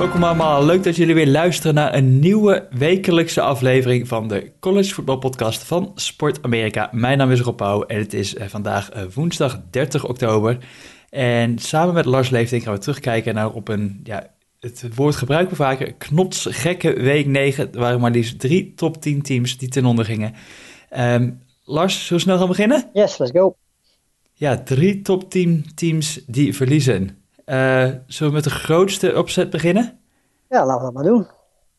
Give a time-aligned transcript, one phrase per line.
[0.00, 0.64] Welkom allemaal.
[0.64, 5.64] Leuk dat jullie weer luisteren naar een nieuwe wekelijkse aflevering van de College Football Podcast
[5.64, 6.88] van Sport Amerika.
[6.92, 10.58] Mijn naam is Rob Pauw en het is eh, vandaag eh, woensdag 30 oktober.
[11.10, 14.30] En samen met Lars Leefding gaan we terugkijken naar op een, ja,
[14.60, 17.72] het woord gebruiken we vaker, knotsgekke week 9.
[17.72, 20.34] Er waren maar liefst drie top 10 teams die ten onder gingen.
[20.88, 21.30] Ehm,
[21.64, 22.90] Lars, zullen we snel gaan beginnen?
[22.92, 23.56] Yes, let's go.
[24.34, 27.19] Ja, drie top 10 teams die verliezen.
[27.50, 27.56] Uh,
[28.06, 29.98] zullen we met de grootste opzet beginnen?
[30.48, 31.26] Ja, laten we dat maar doen.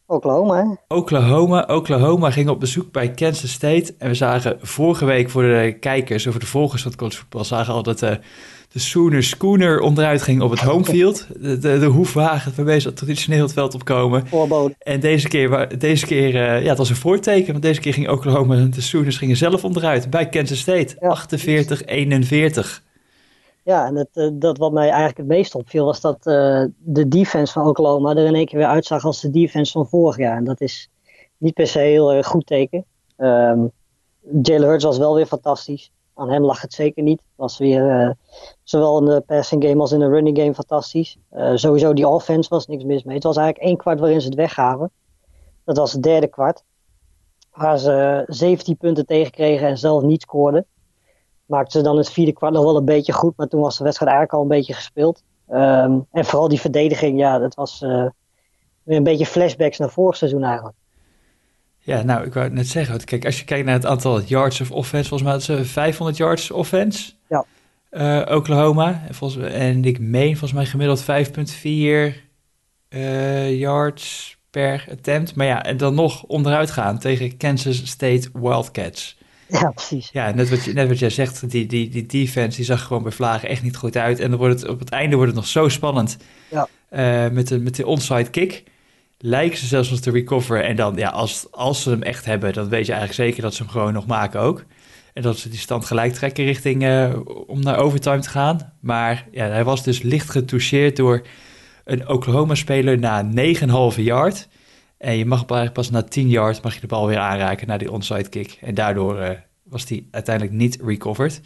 [0.06, 0.96] Oklahoma, hè?
[0.96, 1.64] Oklahoma.
[1.68, 3.94] Oklahoma ging op bezoek bij Kansas State.
[3.98, 7.74] En we zagen vorige week voor de kijkers, of de volgers van het college zagen
[7.74, 8.10] al dat uh,
[8.72, 11.28] de Sooner Schooner onderuit ging op het homefield.
[11.40, 14.28] De, de, de hoefwagen waarmee ze traditioneel het veld opkomen.
[14.28, 14.76] Voorbode.
[14.80, 18.10] En deze keer, deze keer uh, ja, het was een voorteken, want deze keer ging
[18.10, 20.96] Oklahoma en de Sooners gingen zelf onderuit bij Kansas State.
[21.00, 21.26] Ja.
[22.80, 22.91] 48-41.
[23.64, 27.08] Ja, en het, uh, dat wat mij eigenlijk het meest opviel was dat uh, de
[27.08, 30.38] defense van Oklahoma er in één keer weer uitzag als de defense van vorig jaar.
[30.38, 30.90] En dat is
[31.38, 32.86] niet per se heel goed teken.
[33.18, 33.72] Um,
[34.42, 35.92] Jalen Hurts was wel weer fantastisch.
[36.14, 37.22] Aan hem lag het zeker niet.
[37.36, 38.12] Was weer uh,
[38.64, 41.18] zowel in de passing game als in de running game fantastisch.
[41.54, 43.16] sowieso die offense was niks mis mee.
[43.16, 44.92] Het was eigenlijk één kwart waarin ze het weggaven.
[45.64, 46.64] Dat was het derde kwart.
[47.54, 50.66] Waar ze 17 punten tegenkregen en zelf niet scoorden
[51.52, 53.38] maakten ze dan het vierde kwart nog wel een beetje goed.
[53.38, 55.24] Maar toen was de wedstrijd eigenlijk al een beetje gespeeld.
[55.50, 58.06] Um, en vooral die verdediging, ja, dat was uh,
[58.84, 60.76] weer een beetje flashbacks naar vorig seizoen eigenlijk.
[61.80, 63.04] Ja, nou, ik wou het net zeggen.
[63.04, 66.18] Kijk, als je kijkt naar het aantal yards of offense, volgens mij hadden ze 500
[66.18, 67.12] yards offense.
[67.28, 67.46] Ja.
[67.92, 69.04] Uh, Oklahoma.
[69.08, 71.06] En, volgens, en ik meen volgens mij gemiddeld 5,4
[72.90, 75.36] uh, yards per attempt.
[75.36, 79.18] Maar ja, en dan nog onderuit gaan tegen Kansas State Wildcats.
[79.60, 80.10] Ja, precies.
[80.12, 83.04] Ja, net wat, je, net wat jij zegt, die, die, die defense die zag gewoon
[83.04, 84.20] bij Vlagen echt niet goed uit.
[84.20, 86.18] En dan wordt het, op het einde wordt het nog zo spannend.
[86.50, 86.68] Ja.
[86.92, 88.64] Uh, met, de, met de onside kick
[89.18, 90.64] lijken ze zelfs nog te recoveren.
[90.64, 93.54] En dan, ja, als, als ze hem echt hebben, dan weet je eigenlijk zeker dat
[93.54, 94.66] ze hem gewoon nog maken ook.
[95.14, 97.16] En dat ze die stand gelijk trekken richting uh,
[97.48, 98.74] om naar overtime te gaan.
[98.80, 101.22] Maar ja, hij was dus licht getoucheerd door
[101.84, 103.30] een Oklahoma-speler na
[103.96, 104.48] 9,5 yard.
[105.02, 107.78] En je mag eigenlijk pas na 10 yards mag je de bal weer aanraken naar
[107.78, 108.58] die onside kick.
[108.62, 109.30] En daardoor uh,
[109.64, 111.42] was die uiteindelijk niet recovered.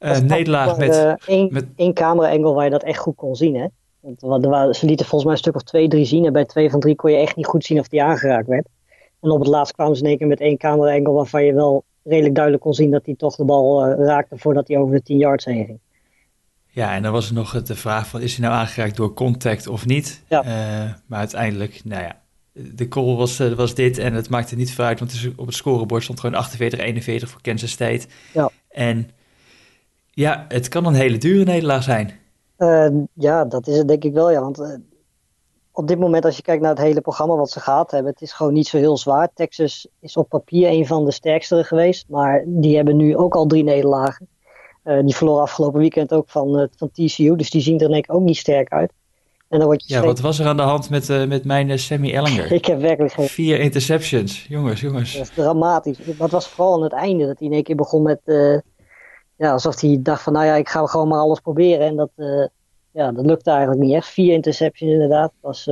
[0.00, 0.94] Uh, nederlaag met...
[0.94, 1.66] Uh, één, met...
[1.76, 3.66] één camera-angle waar je dat echt goed kon zien, hè?
[4.00, 6.24] Want er ze lieten volgens mij een stuk of twee, drie zien.
[6.24, 8.68] En bij twee van drie kon je echt niet goed zien of die aangeraakt werd.
[9.20, 11.84] En op het laatst kwamen ze in één keer met één camera-angle waarvan je wel
[12.02, 15.18] redelijk duidelijk kon zien dat hij toch de bal raakte voordat hij over de 10
[15.18, 15.78] yards heen ging.
[16.66, 19.66] Ja, en dan was er nog de vraag van, is hij nou aangeraakt door contact
[19.66, 20.24] of niet?
[20.28, 20.42] Ja.
[21.06, 22.22] maar uiteindelijk, nou ja,
[22.54, 25.54] de call was, uh, was dit en het maakte niet veel uit, want op het
[25.54, 28.06] scorebord stond gewoon 48-41 voor Kansas State.
[28.32, 28.50] Ja.
[28.68, 29.10] En
[30.10, 32.12] ja, het kan een hele dure nederlaag zijn.
[32.58, 34.40] Uh, ja, dat is het denk ik wel, ja.
[34.40, 34.74] Want uh,
[35.72, 38.22] op dit moment, als je kijkt naar het hele programma wat ze gehad hebben, het
[38.22, 39.30] is gewoon niet zo heel zwaar.
[39.34, 43.46] Texas is op papier een van de sterkste geweest, maar die hebben nu ook al
[43.46, 44.28] drie nederlagen.
[44.84, 48.22] die verloren afgelopen weekend ook van, van TCU, dus die zien er denk ik ook
[48.22, 48.92] niet sterk uit.
[49.48, 51.68] En dan word je ja, wat was er aan de hand met, uh, met mijn
[51.68, 52.52] uh, Sammy Ellinger?
[52.60, 53.28] ik heb werkelijk geen...
[53.28, 54.46] Vier interceptions.
[54.48, 55.12] Jongens, jongens.
[55.12, 55.98] Dat is dramatisch.
[56.18, 57.26] Dat was vooral aan het einde.
[57.26, 58.20] Dat hij in één keer begon met...
[58.24, 58.58] Uh,
[59.36, 60.32] ja, alsof hij dacht van...
[60.32, 61.86] Nou ja, ik ga gewoon maar alles proberen.
[61.86, 62.10] En dat,
[62.90, 64.08] ja, dat lukte eigenlijk niet echt.
[64.08, 65.32] Vier interceptions inderdaad.
[65.40, 65.66] Dat was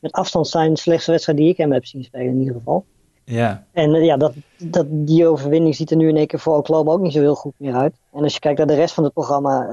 [0.00, 2.84] met afstand zijn slechtste wedstrijd die ik hem heb zien spelen in ieder geval.
[3.24, 3.66] Ja.
[3.72, 7.00] En ja, dat, dat, die overwinning ziet er nu in één keer voor Oklahoma ook
[7.00, 7.94] niet zo heel goed meer uit.
[8.12, 9.66] En als je kijkt naar de rest van het programma...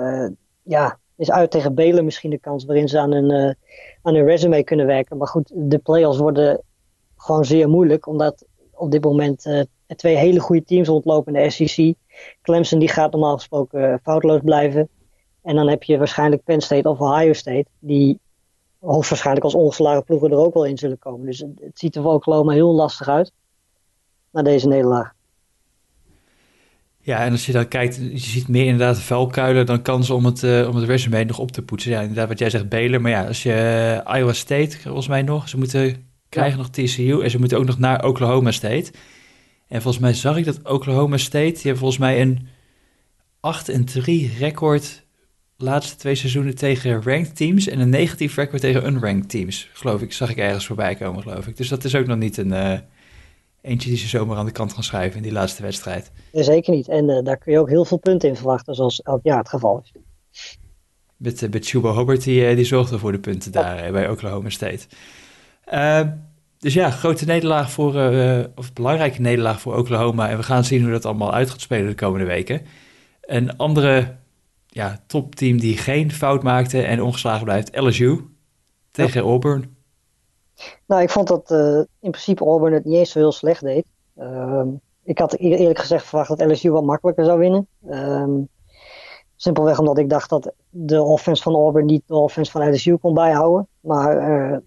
[0.64, 3.54] ja, is uit tegen Belen misschien de kans waarin ze aan hun, uh,
[4.02, 5.18] aan hun resume kunnen werken.
[5.18, 6.62] Maar goed, de play-offs worden
[7.18, 11.50] gewoon zeer moeilijk, omdat op dit moment er twee hele goede teams rondlopen in de
[11.50, 11.94] SEC.
[12.42, 14.90] Clemson die gaat normaal gesproken uh, foutloos blijven.
[15.42, 18.20] En dan heb je waarschijnlijk Penn State of Ohio State, die
[18.80, 21.26] hoogstwaarschijnlijk als ongeslagen ploegen er ook wel in zullen komen.
[21.26, 23.32] Dus het, het ziet er voor Oklahoma heel lastig uit,
[24.32, 25.14] na deze nederlaag.
[27.06, 30.44] Ja, en als je dan kijkt, je ziet meer inderdaad vuilkuilen dan kansen om het,
[30.44, 31.92] uh, om het resume nog op te poetsen.
[31.92, 33.02] Ja, inderdaad wat jij zegt, Belen.
[33.02, 36.62] Maar ja, als je uh, Iowa State, volgens mij nog, ze moeten krijgen ja.
[36.62, 38.92] nog TCU en ze moeten ook nog naar Oklahoma State.
[39.68, 42.48] En volgens mij zag ik dat Oklahoma State, die hebben volgens mij een
[43.40, 45.04] 8 en 3 record
[45.58, 50.14] laatste twee seizoenen tegen ranked teams en een negatief record tegen unranked teams, geloof ik.
[50.14, 51.58] Zag ik ergens voorbij komen, geloof ik.
[51.58, 52.52] Dus dat is ook nog niet een...
[52.52, 52.74] Uh,
[53.64, 56.12] eentje die ze zomaar aan de kant gaan schrijven in die laatste wedstrijd.
[56.32, 56.88] Zeker niet.
[56.88, 59.50] En uh, daar kun je ook heel veel punten in verwachten, zoals elk jaar het
[59.50, 59.92] geval is.
[61.18, 64.88] Met, uh, met Chuba die, uh, die zorgde voor de punten daar bij Oklahoma State.
[66.58, 67.94] dus ja, grote nederlaag voor,
[68.56, 70.30] of belangrijke nederlaag voor Oklahoma.
[70.30, 72.62] En we gaan zien hoe dat allemaal uit gaat spelen de komende weken.
[73.22, 74.16] Een andere
[74.68, 78.20] ja, topteam die geen fout maakte en ongeslagen blijft, LSU.
[78.92, 79.73] tegen Auburn.
[80.88, 81.52] Nou, ik vond dat
[82.00, 83.86] in principe Auburn het niet eens zo heel slecht deed.
[84.18, 84.68] Ehm,
[85.04, 87.68] ik had eerlijk gezegd verwacht dat LSU wat makkelijker zou winnen.
[87.90, 88.32] Ehm,
[89.36, 93.14] simpelweg omdat ik dacht dat de offense van Auburn niet de offense van LSU kon
[93.14, 93.68] bijhouden.
[93.80, 94.62] Maar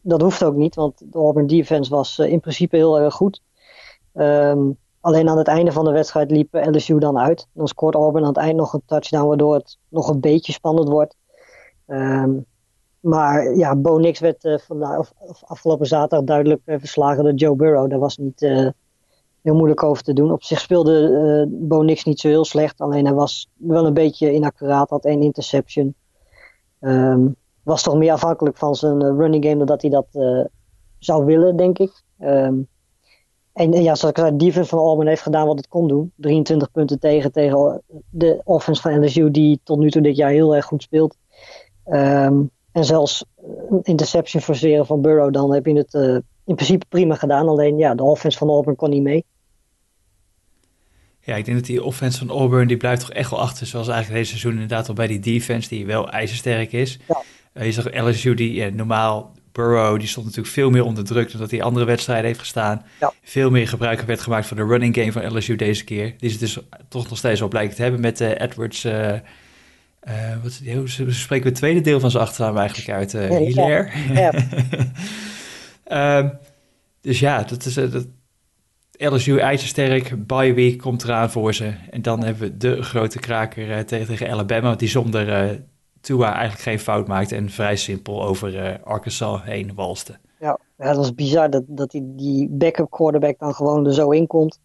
[0.00, 3.42] dat hoeft ook niet, want de Auburn defense was in principe heel erg goed.
[4.14, 7.48] Um, Alleen aan het einde van de wedstrijd liep LSU dan uit.
[7.52, 10.88] Dan scoort Auburn aan het eind nog een touchdown, waardoor het nog een beetje spannend
[10.88, 11.16] wordt.
[11.86, 12.38] Ehm,
[13.00, 17.56] maar ja, Bo Nix werd uh, vandaag, of, afgelopen zaterdag duidelijk uh, verslagen door Joe
[17.56, 17.90] Burrow.
[17.90, 18.68] Daar was niet uh,
[19.42, 20.32] heel moeilijk over te doen.
[20.32, 22.80] Op zich speelde Bo Nix niet zo heel slecht.
[22.80, 25.94] Alleen hij was wel een beetje inaccuraat, had één interception.
[26.80, 30.06] Um, was toch meer afhankelijk van zijn running game dan dat hij dat
[30.98, 32.02] zou willen, denk ik.
[32.20, 32.68] Um,
[33.52, 36.12] en, ja, zoals ik zei, de defense van Auburn heeft gedaan wat het kon doen.
[36.16, 40.56] 23 punten tegen tegen de offense van LSU die tot nu toe dit jaar heel
[40.56, 41.16] erg goed speelt.
[41.86, 43.24] Um, en zelfs
[43.70, 46.14] een interception forceren van Burrow, dan heb je het uh,
[46.44, 47.48] in principe prima gedaan.
[47.48, 49.24] Alleen ja, de offense van Auburn kon niet mee.
[51.20, 53.66] Ja, ik denk dat die offense van Auburn, die blijft toch echt wel achter.
[53.66, 56.98] Zoals eigenlijk deze seizoen inderdaad al bij die defense, die wel ijzersterk is.
[57.08, 57.22] Ja.
[57.54, 61.30] Uh, je zag LSU die ja, normaal Burrow die stond natuurlijk veel meer onder druk
[61.30, 62.84] dan dat hij andere wedstrijden heeft gestaan.
[63.00, 63.12] Ja.
[63.22, 66.14] Veel meer gebruik werd gemaakt van de running game van LSU deze keer.
[66.18, 66.58] Die ze dus
[66.88, 68.84] toch nog steeds wel blijkt te hebben met uh, Edwards.
[70.08, 70.52] Uh, wat,
[70.90, 73.14] ze spreken het tweede deel van zijn achternaam eigenlijk uit.
[73.14, 73.90] Uh, Hilaire.
[74.12, 74.32] Ja.
[75.84, 76.28] Ehm,
[77.00, 77.74] dus ja, dat is...
[77.74, 78.06] dat,
[78.92, 81.74] LSU ijzersterk, bye week komt eraan voor ze.
[81.90, 85.58] En dan hebben we de grote kraker tegen, tegen Alabama, die zonder
[86.00, 90.18] Tua eigenlijk geen fout maakte en vrij simpel over Arkansas heen walste.
[90.38, 94.26] Ja, het was bizar dat, dat die, die backup quarterback dan gewoon er zo in
[94.26, 94.60] komt.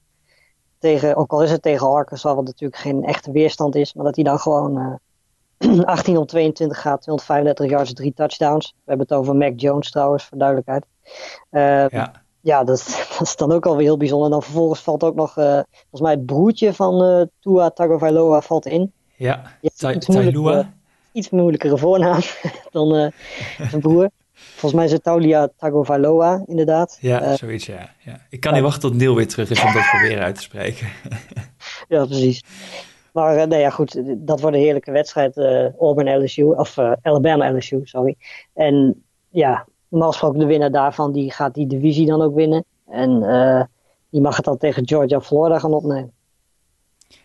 [0.77, 4.15] Tegen, ook al is het tegen Arkansas, wat natuurlijk geen echte weerstand is, maar dat
[4.15, 4.99] hij dan gewoon
[5.57, 8.67] 18 op 22 gaat, 235 yards, drie touchdowns.
[8.67, 10.85] We hebben het over Mac Jones trouwens, voor duidelijkheid.
[11.51, 12.23] Uh, ja.
[12.41, 12.85] Ja, dat,
[13.17, 14.25] dat, is dan ook alweer heel bijzonder.
[14.25, 18.65] En dan vervolgens valt ook nog, uh, volgens mij het broertje van Tua Tagovailoa valt
[18.65, 18.91] in.
[19.15, 19.41] Ja,
[19.99, 20.73] Tailua
[21.15, 22.19] iets moeilijkere voornaam
[22.71, 23.07] dan uh,
[23.69, 24.09] zijn broer.
[24.33, 26.97] Volgens mij is het Taulia Tagovailoa, inderdaad.
[27.01, 27.89] Ja, uh, zoiets, ja.
[27.99, 28.19] ja.
[28.29, 30.87] Ik kan niet wachten tot Neil weer terug is om dat proberen uit te spreken.
[31.87, 32.43] ja, precies.
[33.15, 35.37] Maar uh, nee, ja, goed, dat wordt een heerlijke wedstrijd.
[35.79, 38.15] Auburn LSU, of Alabama LSU, sorry.
[38.53, 42.65] En ja, normaal gesproken de winnaar daarvan, die gaat die divisie dan ook winnen.
[42.87, 43.19] En
[44.09, 46.11] die mag het dan tegen Georgia Florida gaan opnemen.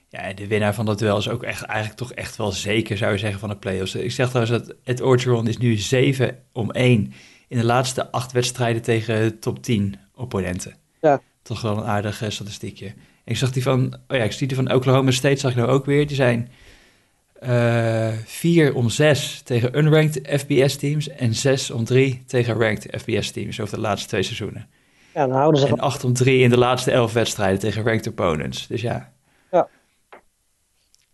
[0.09, 3.13] Ja, de winnaar van dat duel is ook echt, eigenlijk toch echt wel zeker, zou
[3.13, 3.95] je zeggen, van de playoffs.
[3.95, 7.13] Ik zeg trouwens dat Ed Orgeron is nu 7 om 1
[7.49, 10.75] in de laatste acht wedstrijden tegen top 10 opponenten.
[11.01, 11.21] Ja.
[11.43, 12.93] Toch wel een aardig statistiekje.
[13.31, 15.69] Ik zag die van, oh ja, ik zie die van Oklahoma State, zag ik nou
[15.69, 16.07] ook weer.
[16.07, 16.49] Die zijn
[17.43, 23.61] uh, eh, 4 om 6 tegen unranked FBS-teams en 6 om 3 tegen ranked FBS-teams
[23.61, 24.69] over de laatste twee seizoenen.
[25.15, 28.07] Ja, dan houden ze en 8 om 3 in de laatste 11 wedstrijden tegen ranked
[28.07, 28.67] opponents.
[28.67, 29.13] Dus ja,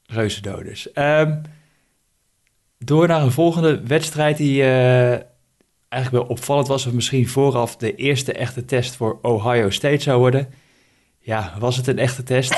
[0.07, 0.89] Reuzendoders.
[0.95, 1.43] Um,
[2.79, 5.11] door naar een volgende wedstrijd die uh,
[5.89, 10.19] eigenlijk wel opvallend was, of misschien vooraf de eerste echte test voor Ohio State zou
[10.19, 10.49] worden.
[11.27, 12.55] Ja, was het een echte test?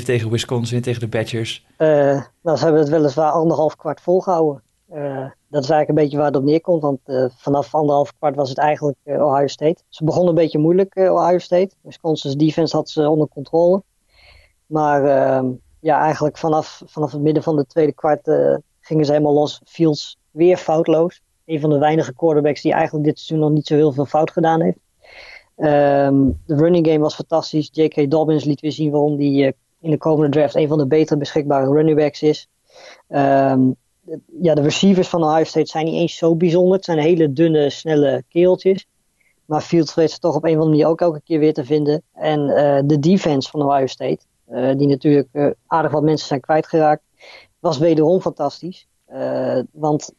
[0.00, 1.66] 38-7 tegen Wisconsin, tegen de Badgers.
[1.78, 4.62] Uh, nou, ze hebben het weliswaar anderhalf kwart volgehouden.
[4.92, 8.48] Uh, dat is eigenlijk een beetje waar het neerkomt, want uh, vanaf anderhalf kwart was
[8.48, 9.82] het eigenlijk Ohio State.
[9.88, 11.70] Ze begonnen een beetje moeilijk, Ohio State.
[11.80, 13.82] Wisconsin's defense had ze onder controle.
[14.66, 15.46] Maar ehm,
[15.80, 18.30] ja, eigenlijk vanaf, vanaf het midden van de tweede kwart
[18.80, 19.60] gingen ze helemaal los.
[19.64, 21.22] Fields weer foutloos.
[21.44, 24.30] Een van de weinige quarterbacks die eigenlijk dit seizoen nog niet zo heel veel fout
[24.30, 24.78] gedaan heeft.
[25.60, 27.68] Um, de running game was fantastisch.
[27.72, 28.10] J.K.
[28.10, 29.50] Dobbins liet weer zien waarom hij uh,
[29.80, 32.48] in de komende draft een van de betere beschikbare running backs is.
[33.08, 33.76] Um,
[34.40, 36.76] ja, de receivers van Ohio State zijn niet eens zo bijzonder.
[36.76, 38.86] Het zijn hele dunne, snelle keeltjes.
[39.44, 41.64] Maar Fields weet ze toch op een of andere manier ook elke keer weer te
[41.64, 42.02] vinden.
[42.14, 46.40] En uh, de defense van Ohio State, uh, die natuurlijk uh, aardig wat mensen zijn
[46.40, 47.02] kwijtgeraakt,
[47.58, 48.86] was wederom fantastisch.
[49.72, 50.12] Want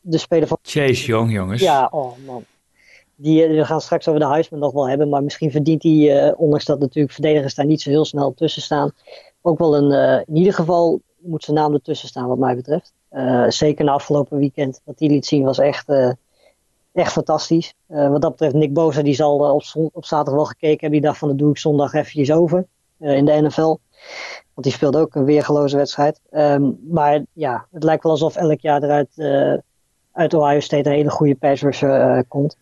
[0.00, 0.58] de speler van...
[0.62, 1.62] Chase Young, jongens.
[1.62, 2.44] Ja, oh man.
[3.20, 6.64] Die, we gaan straks over de Heisman nog wel hebben, maar misschien verdient hij, ondanks
[6.64, 8.92] dat natuurlijk verdedigers daar niet zo heel snel tussen staan,
[9.42, 12.92] ook wel een, in ieder geval moet zijn naam ertussen staan wat mij betreft.
[13.48, 15.88] zeker na afgelopen weekend, wat hij liet zien was echt,
[16.92, 17.74] echt fantastisch.
[17.86, 21.18] wat dat betreft, Nick Boza die zal op, op zaterdag wel gekeken hebben, die dacht
[21.18, 22.66] van dat doe ik zondag eventjes over.
[22.98, 23.76] Eh, in de NFL.
[24.54, 26.20] Want die speelde ook een weergeloze wedstrijd.
[26.30, 29.08] Um, maar ja, het lijkt wel alsof elk jaar eruit
[30.12, 32.56] uit Ohio State een hele goede pass rusher komt.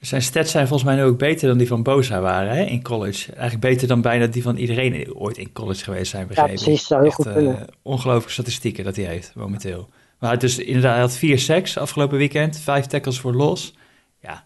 [0.00, 2.82] Zijn stats zijn volgens mij nu ook beter dan die van Bosa waren hè, in
[2.82, 3.32] college.
[3.32, 6.52] Eigenlijk beter dan bijna die van iedereen ooit in college geweest zijn, begrepen.
[6.52, 6.86] Ja, precies.
[6.86, 7.66] Zou heel Echt, goed kunnen.
[7.82, 9.88] ongelooflijke statistieken dat hij heeft momenteel.
[10.18, 12.58] Maar dus inderdaad, hij had vier sacks afgelopen weekend.
[12.58, 13.74] Vijf tackles voor los.
[14.20, 14.44] Ja,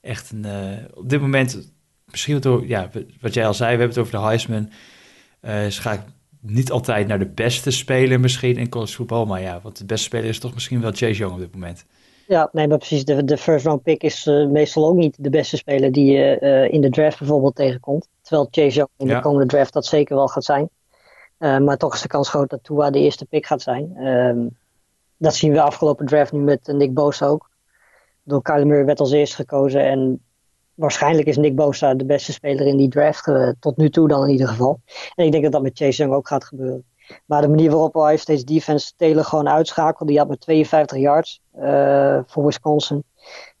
[0.00, 0.46] echt een...
[0.94, 1.72] op dit moment,
[2.10, 2.66] misschien door...
[2.66, 2.90] Ja,
[3.20, 4.70] wat jij al zei, we hebben het over de Heisman.
[5.42, 6.04] Uh, ze gaat
[6.40, 9.26] niet altijd naar de beste speler misschien in college voetbal.
[9.26, 11.84] Maar ja, want de beste speler is toch misschien wel Chase Young op dit moment.
[12.28, 13.04] Ja, nee, maar precies.
[13.04, 16.40] De, de first round pick is uh, meestal ook niet de beste speler die je
[16.40, 18.08] uh, in de draft bijvoorbeeld tegenkomt.
[18.22, 20.68] Terwijl Chase Young in de komende draft dat zeker wel gaat zijn.
[21.38, 24.06] Uh, maar toch is de kans groot dat Tua de eerste pick gaat zijn.
[24.06, 24.56] Um,
[25.16, 27.50] dat zien we afgelopen draft nu met Nick Bosa ook.
[28.22, 29.84] Door Kyler Murray werd als eerste gekozen.
[29.84, 30.22] En
[30.74, 33.30] waarschijnlijk is Nick Bosa de beste speler in die draft.
[33.60, 34.80] tot nu toe dan in ieder geval.
[35.14, 36.84] En ik denk dat dat met Chase Young ook gaat gebeuren.
[37.26, 40.10] Maar de manier waarop Ohio State's defense Taylor gewoon uitschakelde.
[40.10, 43.04] Die had met 52 yards uh, voor Wisconsin.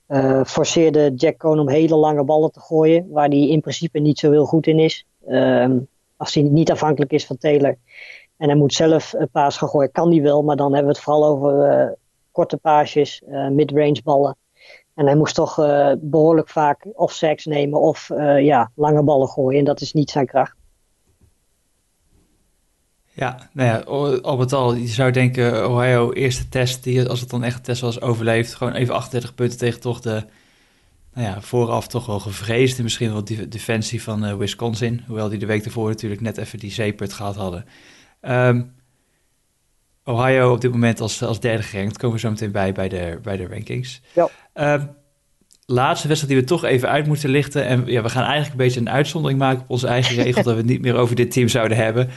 [0.08, 3.08] Uh, forceerde Jack Cohn om hele lange ballen te gooien.
[3.10, 5.06] Waar hij in principe niet zo heel goed in is.
[5.28, 7.78] Um, als hij niet afhankelijk is van Taylor.
[8.36, 9.92] En hij moet zelf een paas gaan gooien.
[9.92, 10.42] Kan hij wel.
[10.42, 11.90] Maar dan hebben we het vooral over uh,
[12.32, 13.22] korte paasjes.
[13.50, 14.36] mid-range ballen.
[14.94, 15.56] En hij moest toch
[15.98, 19.58] behoorlijk vaak of sacks nemen of ja, lange ballen gooien.
[19.58, 20.57] En dat is niet zijn kracht.
[23.18, 23.78] Ja, nou ja,
[24.20, 27.62] al met al, je zou denken, Ohio, eerste test, die als het dan echt een
[27.62, 28.54] test was, overleefd.
[28.54, 30.24] Gewoon even 38 punten tegen toch de,
[31.14, 35.02] nou ja, vooraf toch wel gevreesde, misschien wel die defensie van uh, Wisconsin.
[35.06, 37.64] Hoewel die de week ervoor natuurlijk net even die zeepert gehad hadden.
[38.20, 38.74] Um,
[40.04, 43.18] Ohio op dit moment als, als derde gerankt, komen we zo meteen bij, bij de,
[43.22, 44.00] bij de rankings.
[44.14, 44.28] Ja.
[44.74, 44.90] Um,
[45.66, 47.64] laatste wedstrijd die we toch even uit moeten lichten.
[47.64, 50.52] En ja, we gaan eigenlijk een beetje een uitzondering maken op onze eigen regel, dat
[50.52, 52.10] we het niet meer over dit team zouden hebben.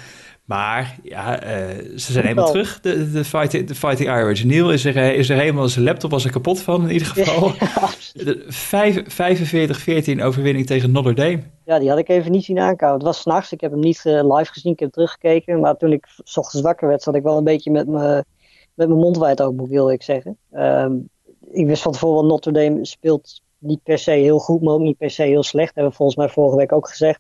[0.51, 1.49] Maar ja, uh,
[1.97, 4.43] ze zijn helemaal terug, de, de, fighting, de Fighting Irish.
[4.43, 7.07] Neil is er, eh, is er helemaal, zijn laptop was er kapot van in ieder
[7.07, 7.51] geval.
[8.13, 8.35] Ja,
[10.19, 11.39] 45-14 overwinning tegen Notre Dame.
[11.65, 12.95] Ja, die had ik even niet zien aankomen.
[12.95, 15.59] Het was s'nachts, ik heb hem niet uh, live gezien, ik heb teruggekeken.
[15.59, 18.23] Maar toen ik s ochtends wakker werd, zat ik wel een beetje met, me,
[18.73, 20.37] met mijn mond wijd open, wil ik zeggen.
[20.53, 21.09] Um,
[21.51, 24.97] ik wist van tevoren Notre Dame speelt niet per se heel goed, maar ook niet
[24.97, 25.67] per se heel slecht.
[25.67, 27.19] Dat hebben we volgens mij vorige week ook gezegd.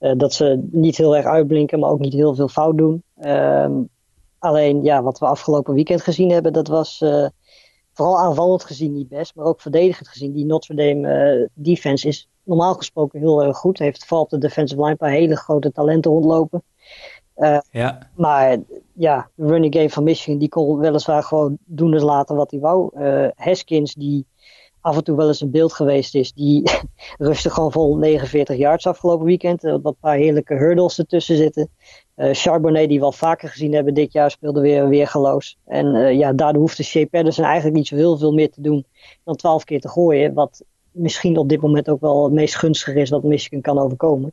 [0.00, 3.02] Uh, dat ze niet heel erg uitblinken, maar ook niet heel veel fout doen.
[3.22, 3.88] Um,
[4.38, 7.26] alleen ja, wat we afgelopen weekend gezien hebben, dat was uh,
[7.92, 10.32] vooral aanvallend gezien niet best, maar ook verdedigend gezien.
[10.32, 13.78] Die Notre Dame uh, defense is normaal gesproken heel erg goed.
[13.78, 16.62] Heeft vooral op de defensive line een paar hele grote talenten rondlopen.
[17.70, 18.10] ja.
[18.14, 18.58] Maar
[18.92, 22.60] ja, de running game van Michigan, die kon weliswaar gewoon doen en laten wat hij
[22.60, 22.90] wou.
[23.34, 24.26] Haskins, die
[24.80, 26.32] af en toe wel eens een beeld geweest is.
[26.32, 26.70] Die
[27.18, 29.62] rustig gewoon vol 49 yards afgelopen weekend.
[29.62, 31.68] Wat een paar heerlijke hurdles ertussen zitten.
[32.16, 35.58] Uh, Charbonnet, die we al vaker gezien hebben dit jaar, speelde weer weergeloos.
[35.66, 38.84] En uh, ja, daardoor hoefde Shea Patterson eigenlijk niet zo heel veel meer te doen
[39.24, 40.34] dan 12 keer te gooien.
[40.34, 44.32] Wat misschien op dit moment ook wel het meest gunstig is wat Michigan kan overkomen.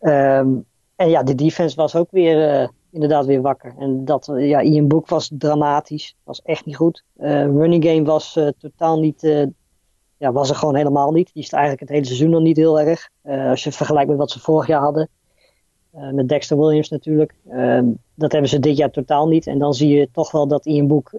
[0.00, 3.74] Um, en ja, de defense was ook weer inderdaad weer wakker.
[3.78, 6.16] En dat, ja, Ian Book was dramatisch.
[6.24, 7.04] Was echt niet goed.
[7.16, 9.22] Uh, running game was uh, totaal niet
[10.16, 11.30] ja, was er gewoon helemaal niet.
[11.32, 13.08] Die is eigenlijk het hele seizoen nog niet heel erg.
[13.22, 15.08] Als je vergelijkt met wat ze vorig jaar hadden.
[16.12, 17.34] Met Dexter Williams natuurlijk.
[17.50, 17.80] Uh,
[18.14, 19.46] dat hebben ze dit jaar totaal niet.
[19.46, 21.12] En dan zie je toch wel dat Ian Book,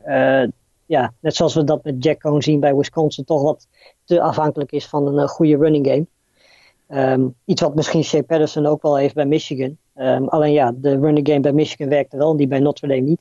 [0.85, 3.67] ja, net zoals we dat met Jack Cohn zien bij Wisconsin, toch wat
[4.03, 6.05] te afhankelijk is van een goede running game.
[7.13, 9.77] Um, iets wat misschien Shea Patterson ook wel heeft bij Michigan.
[10.01, 13.01] Um, alleen ja, de running game bij Michigan werkte wel en die bij Notre Dame
[13.01, 13.19] niet.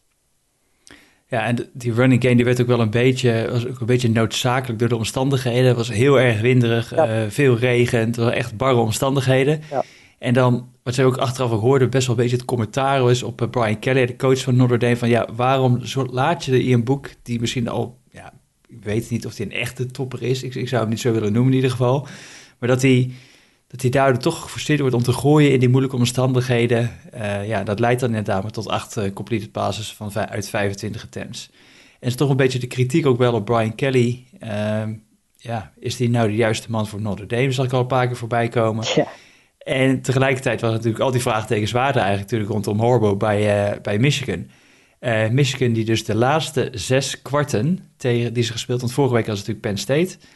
[1.27, 4.11] Ja, en die running game die werd ook wel een beetje, was ook een beetje
[4.11, 5.67] noodzakelijk door de omstandigheden.
[5.67, 7.23] Het was heel erg winderig, ja.
[7.23, 9.61] uh, veel regen, het was echt barre omstandigheden.
[9.71, 9.85] Ja.
[10.19, 13.23] En dan, wat zij ook achteraf ook hoorden, best wel een beetje het commentaar was
[13.23, 15.81] op uh, Brian Kelly, de coach van Notre Dame, van ja, waarom
[16.11, 18.33] laat je de Ian Book, die misschien al, ja,
[18.69, 21.13] ik weet niet of hij een echte topper is, ik, ik zou hem niet zo
[21.13, 22.07] willen noemen in ieder geval,
[22.59, 23.11] maar dat hij
[23.69, 26.91] dat hij daardoor toch gefrustreerd wordt om te gooien in die moeilijke omstandigheden.
[27.15, 31.05] Uh, ja, dat leidt dan inderdaad maar tot acht uh, complete passes van, uit 25
[31.05, 31.51] attempts.
[32.01, 34.25] En is toch een beetje de kritiek ook wel op Brian Kelly.
[34.43, 34.83] Uh,
[35.37, 37.53] ja, is die nou de juiste man voor Notre Dame?
[37.53, 38.85] Zal ik al een paar keer voorbij komen.
[38.95, 39.07] Ja.
[39.59, 43.99] En tegelijkertijd was natuurlijk al die vraagtekens waren eigenlijk natuurlijk rondom Horbo bij, uh, bij
[43.99, 44.47] Michigan.
[45.31, 49.39] Michigan die dus de laatste zes kwarten tegen, die ze gespeeld, want vorige week was
[49.39, 50.27] het natuurlijk Penn State.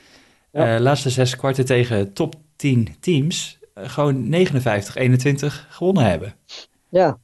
[0.53, 0.81] Ja.
[0.81, 4.37] laatste zes kwarten tegen top 10 teams uh, gewoon 59-21
[5.69, 6.35] gewonnen hebben.
[6.89, 7.19] Ja.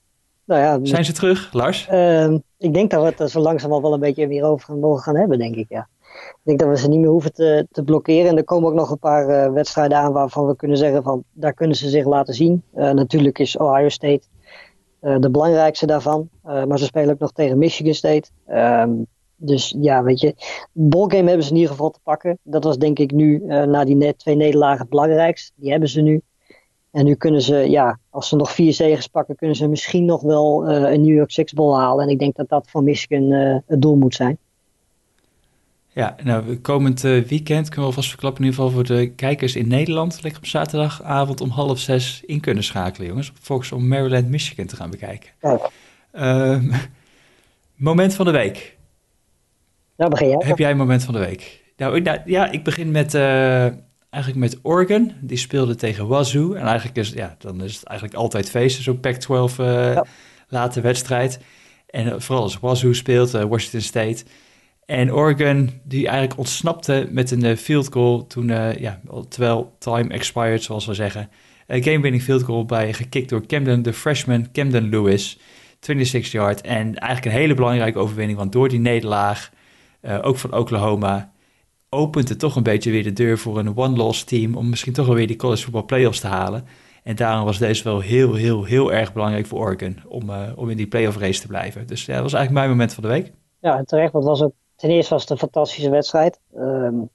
[0.45, 1.89] Nou ja, Zijn ze terug, Lars?
[1.93, 4.77] Uh, ik denk dat we het er zo langzaam al wel een beetje weer over
[4.77, 5.89] mogen gaan hebben, denk ik, ja.
[6.13, 8.31] Ik denk dat we ze niet meer hoeven te, te blokkeren.
[8.31, 11.25] En er komen ook nog een paar uh, wedstrijden aan waarvan we kunnen zeggen van,
[11.33, 12.63] daar kunnen ze zich laten zien.
[12.75, 14.23] Uh, natuurlijk is Ohio State
[15.01, 16.29] de belangrijkste daarvan.
[16.43, 18.31] maar ze spelen ook nog tegen Michigan State.
[19.41, 20.35] Dus ja, weet je,
[20.73, 22.39] ballgame hebben ze in ieder geval te pakken.
[22.43, 25.53] Dat was denk ik nu uh, na die net twee nederlagen het belangrijkst.
[25.55, 26.21] Die hebben ze nu.
[26.91, 30.23] En nu kunnen ze, ja, als ze nog vier zegens pakken, kunnen ze misschien nog
[30.23, 32.05] wel een New York Six Bowl halen.
[32.05, 33.31] En ik denk dat dat voor Michigan
[33.67, 34.39] het doel moet zijn.
[35.99, 39.69] Ja, nou, komend weekend kunnen we alvast verklappen, in ieder geval voor de kijkers in
[39.69, 43.33] Nederland, lekker op zaterdagavond om half zes in kunnen schakelen, jongens.
[43.41, 45.31] Volgens om Maryland, Michigan te gaan bekijken.
[45.41, 45.71] Kijk.
[46.13, 46.73] Ehm,
[47.77, 48.78] moment van de week.
[49.99, 50.43] Nou, begin jij.
[50.45, 51.63] Heb jij een moment van de week?
[51.77, 53.63] Nou, ik, nou, ja, ik begin met, uh,
[54.11, 55.13] eigenlijk met Oregon.
[55.21, 56.53] Die speelde tegen Wazoo.
[56.53, 59.27] En eigenlijk is, ja, dan is het eigenlijk altijd feesten, zo'n Pac-12
[59.61, 60.05] uh, ja.
[60.49, 61.41] late wedstrijd.
[61.87, 64.25] En vooral als Wazoo speelt, uh, Washington State.
[64.87, 68.47] En Oregon, die eigenlijk ontsnapte met een field goal toen,
[68.79, 71.31] ja, terwijl time expired, zoals we zeggen.
[71.67, 75.39] Een game-winning field goal bij gekikt door Camden, de freshman Camden Lewis.
[75.81, 76.61] 26 yard.
[76.61, 79.51] En eigenlijk een hele belangrijke overwinning, want door die nederlaag,
[80.03, 81.33] uh, ook van Oklahoma,
[81.89, 85.07] opent het toch een beetje weer de deur voor een one-loss team om misschien toch
[85.07, 86.65] wel weer die college football playoffs te halen.
[87.03, 90.71] En daarom was deze wel heel, heel, heel erg belangrijk voor Oregon om, uh, om
[90.71, 91.87] in die playoff race te blijven.
[91.87, 93.33] Dus dat was eigenlijk mijn moment van de week.
[93.61, 94.45] Ja, terecht, want was
[94.77, 96.41] ten eerste was het een fantastische wedstrijd.
[96.57, 97.09] Um,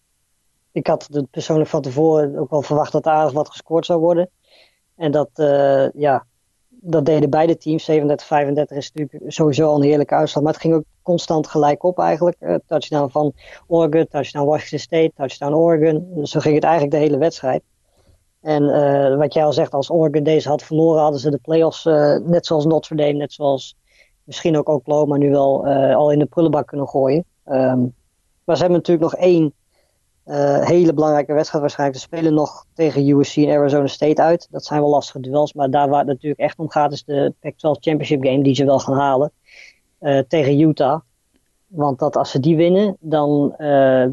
[0.71, 4.29] ik had persoonlijk van tevoren ook wel verwacht dat aardig wat gescoord zou worden.
[4.95, 6.25] En dat, uh, ja,
[6.85, 7.91] dat deden beide teams.
[7.91, 10.43] 37-35 is natuurlijk sowieso al een heerlijke uitslag.
[10.43, 12.37] Maar het ging ook constant gelijk op eigenlijk.
[12.39, 13.33] Uh, touchdown van
[13.67, 16.07] Oregon, touchdown Washington State, touchdown Oregon.
[16.15, 17.63] Dus zo ging het eigenlijk de hele wedstrijd.
[18.41, 21.85] En uh, wat jij al zegt, als Oregon deze had verloren, hadden ze de playoffs,
[21.85, 23.75] uh, net zoals Notre Dame, net zoals
[24.23, 27.25] misschien ook Oklahoma, nu wel al in de prullenbak kunnen gooien.
[27.45, 27.93] Um,
[28.43, 29.53] maar ze hebben natuurlijk nog één
[30.25, 31.99] uh, hele belangrijke wedstrijd waarschijnlijk.
[31.99, 34.47] Ze spelen nog tegen USC en Arizona State uit.
[34.51, 35.53] Dat zijn wel lastige duels.
[35.53, 38.65] Maar daar waar het natuurlijk echt om gaat is de Pac-12 Championship game die ze
[38.65, 39.31] wel gaan halen.
[40.01, 40.99] Uh, tegen Utah.
[41.67, 44.05] Want dat als ze die winnen, dan uh,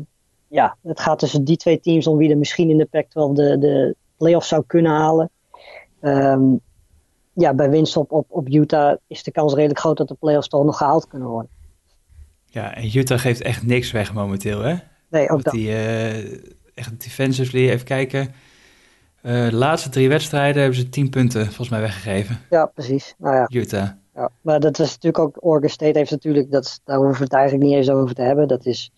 [0.48, 3.58] ja, het gaat tussen die twee teams om wie er misschien in de Pac-12 de,
[3.58, 5.30] de playoffs zou kunnen halen.
[6.00, 6.60] Um,
[7.32, 10.48] ja, bij winst op, op, op Utah is de kans redelijk groot dat de playoffs
[10.48, 11.50] toch nog gehaald kunnen worden.
[12.46, 14.74] Ja, en Utah geeft echt niks weg momenteel, hè?
[15.10, 15.52] Nee, ook dat.
[15.52, 16.32] Die, uh,
[16.74, 18.34] echt defensively, even kijken.
[19.22, 22.40] Uh, de laatste drie wedstrijden hebben ze tien punten volgens mij weggegeven.
[22.50, 23.14] Ja, precies.
[23.18, 23.48] Nou ja.
[23.52, 23.88] Utah.
[24.14, 27.32] Ja, maar dat is natuurlijk ook, Oregon State heeft natuurlijk, dat, daar hoeven we het
[27.32, 28.48] eigenlijk niet eens over te hebben.
[28.48, 28.92] Dat is,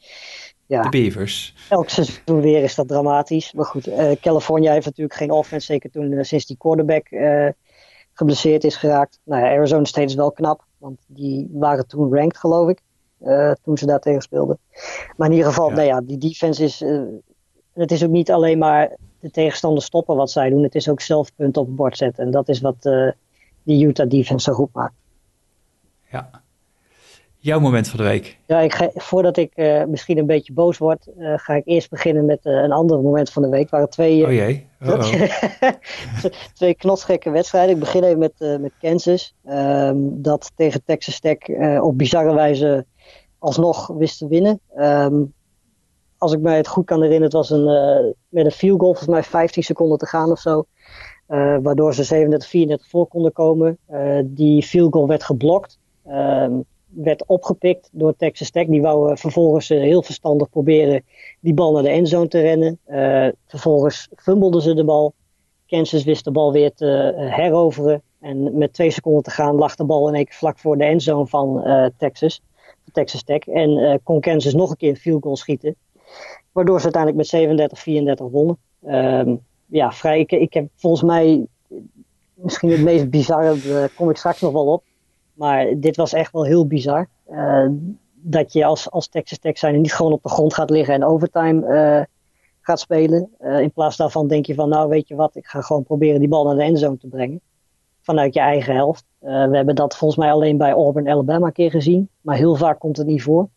[0.66, 0.82] ja.
[0.82, 1.54] De Beavers.
[1.68, 3.52] Elk seizoen weer is dat dramatisch.
[3.52, 7.48] Maar goed, uh, California heeft natuurlijk geen offense, zeker toen uh, sinds die quarterback uh,
[8.12, 9.18] geblesseerd is geraakt.
[9.24, 12.80] Nou ja, Arizona State is wel knap, want die waren toen ranked geloof ik.
[13.24, 14.58] Uh, toen ze daar tegen speelden.
[15.16, 15.74] Maar in ieder geval, ja.
[15.74, 16.82] Nou ja, die defense is.
[16.82, 17.02] Uh,
[17.72, 20.62] het is ook niet alleen maar de tegenstander stoppen wat zij doen.
[20.62, 22.24] Het is ook zelf punten op het bord zetten.
[22.24, 23.10] En dat is wat uh,
[23.62, 24.94] die Utah defense zo goed maakt.
[26.10, 26.30] Ja.
[27.38, 28.38] Jouw moment van de week.
[28.46, 29.52] Ja, ik ga, voordat ik
[29.86, 33.48] misschien een beetje boos word, ga ik eerst beginnen met een ander moment van de
[33.48, 33.70] week.
[33.70, 34.66] waren twee, oh jee.
[34.86, 35.12] Oh
[36.54, 37.74] twee knotsgekke wedstrijden.
[37.74, 39.34] Ik begin even met, met Kansas.
[39.48, 41.38] Um, dat tegen Texas Tech
[41.80, 42.86] op bizarre wijze
[43.42, 44.60] alsnog wist te winnen.
[44.76, 45.34] Um,
[46.18, 48.94] als ik mij het goed kan herinneren, het was een, uh, met een field goal,
[48.94, 50.64] volgens mij 15 seconden te gaan of zo.
[51.28, 53.78] Uh, waardoor ze 37, 34 voor konden komen.
[53.90, 55.78] Uh, die field goal werd geblokt.
[56.08, 58.66] Um, werd opgepikt door Texas Tech.
[58.66, 61.04] Die wou vervolgens heel verstandig proberen
[61.40, 62.78] die bal naar de endzone te rennen.
[63.46, 65.14] vervolgens fumbelden ze de bal.
[65.66, 68.02] Kansas wist de bal weer te heroveren.
[68.20, 70.84] En met twee seconden te gaan lag de bal in één keer vlak voor de
[70.84, 71.64] endzone van
[71.96, 72.42] Texas.
[72.92, 73.38] Texas Tech.
[73.38, 75.76] En uh, kon Kansas nog een keer een field goal schieten.
[76.52, 78.58] Waardoor ze uiteindelijk met 37-34 wonnen.
[78.86, 80.20] Um, ja, vrij.
[80.20, 81.46] Ik, heb volgens mij
[82.34, 84.84] misschien het meest bizarre, daar kom ik straks nog wel op.
[85.34, 87.08] Maar dit was echt wel heel bizar.
[87.30, 87.68] Uh,
[88.14, 91.04] dat je als, als Texas Tech zijn niet gewoon op de grond gaat liggen en
[91.04, 92.04] overtime uh,
[92.60, 93.30] gaat spelen.
[93.40, 96.18] Uh, in plaats daarvan denk je van, nou weet je wat, ik ga gewoon proberen
[96.18, 97.40] die bal naar de endzone te brengen
[98.02, 99.04] vanuit je eigen helft.
[99.22, 102.08] Uh, we hebben dat volgens mij alleen bij Auburn, Alabama een keer gezien.
[102.20, 103.48] Maar heel vaak komt het niet voor.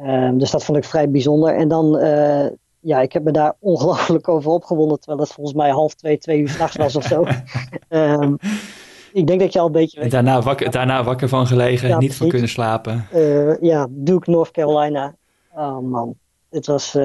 [0.00, 1.54] Uh, dus dat vond ik vrij bijzonder.
[1.54, 2.46] En dan, uh,
[2.80, 4.98] ja, ik heb me daar ongelooflijk over opgewonden.
[4.98, 7.24] Terwijl het volgens mij half twee, twee uur s'nachts was of zo.
[7.88, 8.38] um,
[9.12, 10.00] ik denk dat je al een beetje...
[10.00, 13.06] En daarna wakker, daarna wakker van gelegen, ja, niet van kunnen slapen.
[13.60, 15.14] ja, Duke, North Carolina.
[15.54, 16.14] Oh man,
[16.50, 16.96] het was...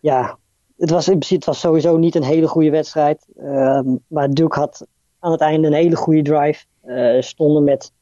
[0.00, 0.38] ja,
[0.76, 3.26] het was, in principe, het was sowieso niet een hele goede wedstrijd.
[3.36, 4.86] Ehm, maar Duke had
[5.24, 6.64] aan het einde een hele goede drive.
[6.84, 7.92] Uh, stonden met,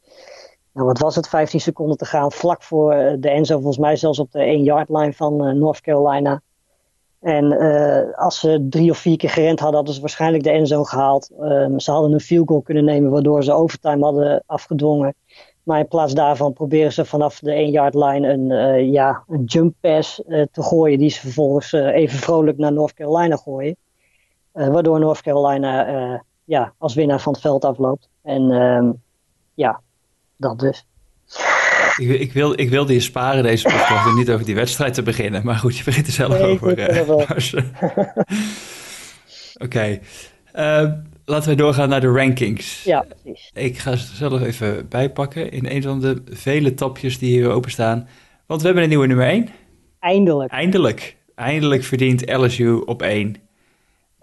[0.72, 2.32] nou wat was het, 15 seconden te gaan.
[2.32, 5.52] Vlak voor eh, de Enzo, volgens mij zelfs op de 1 yard line van uh,
[5.52, 6.42] North Carolina.
[7.20, 7.56] En
[8.16, 11.30] als ze drie of vier keer gerend hadden, hadden ze waarschijnlijk de endzone gehaald.
[11.40, 15.14] Um, ze hadden een field goal kunnen nemen, waardoor ze overtime hadden afgedwongen.
[15.62, 18.46] Maar in plaats daarvan proberen ze vanaf de 1 yard line een,
[18.92, 20.98] ja, een jump pass te gooien.
[20.98, 23.76] Die ze vervolgens even vrolijk naar North Carolina gooien.
[24.52, 28.08] waardoor North Carolina ja, als winnaar van het veld afloopt.
[28.22, 28.90] En ehm,
[29.54, 29.80] ja,
[30.36, 30.86] dat dus.
[31.96, 35.02] Ik, ik, wil, ik wilde je sparen deze podcast om niet over die wedstrijd te
[35.02, 35.44] beginnen.
[35.44, 36.70] Maar goed, je begint er zelf over.
[39.64, 40.00] Oké.
[40.52, 40.92] Ehm,
[41.24, 42.84] laten we doorgaan naar de rankings.
[42.84, 43.50] Ja, precies.
[43.54, 48.08] Ik ga ze zelf even bijpakken in een van de vele tapjes die hier openstaan.
[48.46, 49.48] Want we hebben een nieuwe nummer 1.
[50.00, 50.52] Eindelijk.
[50.52, 51.16] Eindelijk.
[51.34, 53.36] Eindelijk verdient LSU op 1.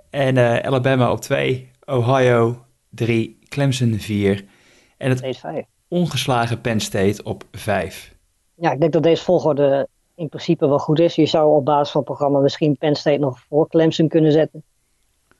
[0.09, 1.69] En uh, Alabama op 2.
[1.89, 3.37] Ohio 3.
[3.47, 4.45] Clemson 4.
[4.97, 5.39] En het
[5.87, 8.15] ongeslagen Penn State op 5.
[8.55, 11.15] Ja, ik denk dat deze volgorde in principe wel goed is.
[11.15, 14.63] Je zou op basis van het programma misschien Penn State nog voor Clemson kunnen zetten.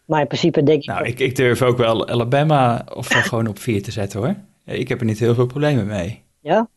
[0.06, 0.88] Maar in principe denk ik...
[0.88, 4.36] Nou, ik, ik durf ook wel Alabama of gewoon op 4 te zetten hoor.
[4.66, 6.24] Ik heb er niet heel veel problemen mee.
[6.40, 6.70] Ja?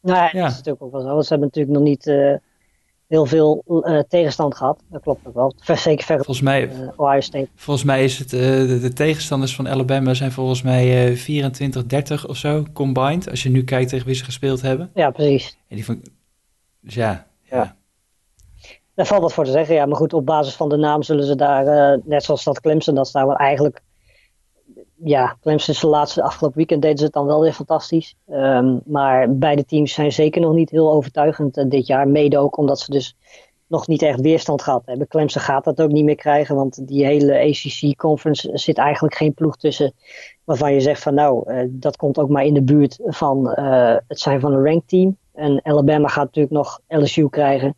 [0.00, 1.20] Nou ja, dat is natuurlijk ook wel zo.
[1.20, 2.34] Ze hebben natuurlijk nog niet uh,
[3.14, 4.80] heel veel uh, tegenstand gehad.
[4.90, 5.54] Dat klopt ook wel.
[5.76, 7.48] Zeker ver volgens mij, uh, Ohio State.
[7.54, 11.20] Volgens mij is het, de, de, tegenstanders van Alabama zijn volgens mij 24-30
[12.26, 13.30] of zo combined.
[13.30, 14.90] Als je nu kijkt tegen wie ze gespeeld hebben.
[14.94, 15.56] Ja, precies.
[15.68, 16.02] En die van,
[16.80, 17.56] dus ja, ja.
[17.56, 17.76] ja.
[18.94, 19.74] Daar valt wat voor te zeggen.
[19.74, 22.94] Ja, maar goed, op basis van de naam zullen ze daar, net zoals dat Clemson,
[22.94, 23.82] dat staan wel eigenlijk
[24.94, 28.14] ja, Clemson is de laatste afgelopen weekend deden ze het dan wel weer fantastisch.
[28.30, 32.08] Um, maar beide teams zijn zeker nog niet heel overtuigend uh, dit jaar.
[32.08, 33.16] Mede ook omdat ze dus
[33.66, 35.08] nog niet echt weerstand gehad hebben.
[35.08, 39.56] Clemson gaat dat ook niet meer krijgen, want die hele ACC-conference zit eigenlijk geen ploeg
[39.56, 39.92] tussen
[40.44, 43.96] waarvan je zegt van nou, uh, dat komt ook maar in de buurt van uh,
[44.08, 45.16] het zijn van een ranked team.
[45.32, 47.74] En Alabama gaat natuurlijk nog LSU krijgen.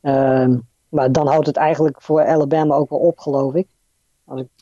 [0.00, 3.68] Um, maar dan houdt het eigenlijk voor Alabama ook wel op, geloof ik.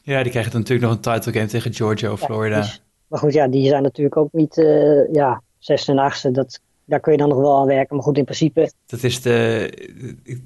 [0.03, 2.66] Ja, die krijgen natuurlijk nog een title game tegen Georgia of Florida.
[3.07, 6.31] maar goed, ja, die zijn natuurlijk ook niet, uh, ja, zesde en achtste.
[6.31, 7.96] Dat, daar kun je dan nog wel aan werken.
[7.96, 8.73] Maar goed, in principe...
[8.87, 9.73] Dat is de,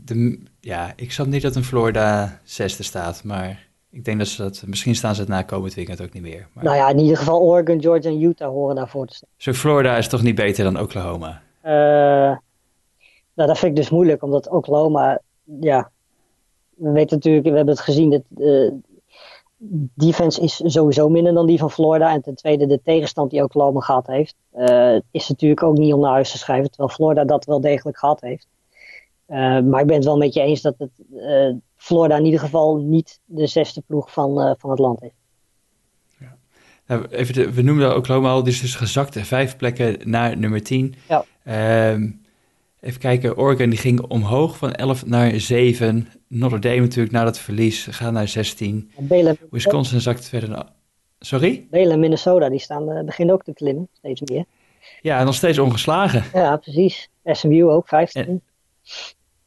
[0.05, 4.43] de ja, ik snap niet dat een Florida zesde staat, maar ik denk dat ze
[4.43, 6.49] dat, misschien staan ze het na komend weekend ook niet meer.
[6.53, 6.65] Maar...
[6.65, 9.29] Nou ja, in ieder geval Oregon, Georgia en Utah horen daarvoor te staan.
[9.37, 11.43] Zo Florida is toch niet beter dan Oklahoma?
[11.65, 12.37] Uh,
[13.35, 15.21] nou, dat vind ik dus moeilijk, omdat Oklahoma,
[15.61, 15.91] ja,
[16.75, 18.73] we weten natuurlijk, we hebben het gezien, dat, uh,
[19.95, 22.13] defense is sowieso minder dan die van Florida.
[22.13, 26.01] En ten tweede, de tegenstand die Oklahoma gehad heeft, uh, is natuurlijk ook niet om
[26.01, 26.71] naar huis te schrijven.
[26.71, 28.47] Terwijl Florida dat wel degelijk gehad heeft.
[29.29, 32.41] Uh, maar ik ben het wel met je eens dat het, uh, Florida in ieder
[32.41, 35.13] geval niet de zesde ploeg van, van het land is.
[36.19, 36.37] Ja.
[36.87, 40.95] Nou, even de, we noemden Oklahoma al, dus dus gezakt vijf plekken naar nummer 10.
[41.09, 41.25] Ja.
[41.45, 42.11] Ehm,
[42.85, 46.09] even kijken, Oregon die ging omhoog van 11 naar 7.
[46.29, 48.91] Notre Dame natuurlijk na dat verlies gaat naar 16.
[49.51, 50.67] Wisconsin zakt verder naar...
[51.19, 51.67] Sorry?
[51.71, 54.45] Belen en Minnesota, die staan, uh, beginnen ook te klimmen, steeds meer.
[55.01, 56.25] Ja, nog steeds ongeslagen.
[56.33, 57.11] Ja, precies.
[57.25, 58.27] SMU ook, 15.
[58.27, 58.43] En,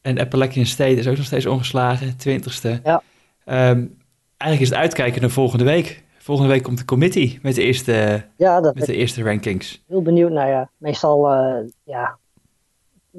[0.02, 2.82] en Appalachian State is ook nog steeds ongeslagen, 20ste.
[2.84, 3.04] Ja.
[3.46, 3.98] Um,
[4.38, 6.04] eigenlijk is het uitkijken naar volgende week.
[6.18, 9.84] Volgende week komt de committee met de eerste, ja, dat met de eerste rankings.
[9.88, 10.32] Heel benieuwd.
[10.32, 12.18] Nou ja, meestal, uh, ja,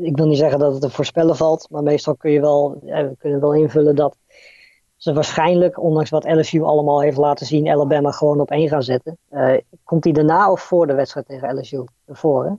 [0.00, 3.14] ik wil niet zeggen dat het te voorspellen valt, maar meestal kun je wel, we
[3.18, 4.16] kunnen wel invullen dat
[4.96, 9.18] ze waarschijnlijk, ondanks wat LSU allemaal heeft laten zien, Alabama gewoon op één gaan zetten.
[9.30, 11.84] Uh, komt die daarna of voor de wedstrijd tegen LSU?
[12.06, 12.52] Ervoor, hè?